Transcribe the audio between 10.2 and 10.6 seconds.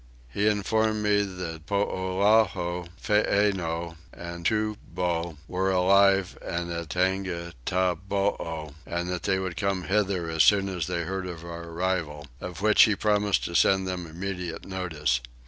as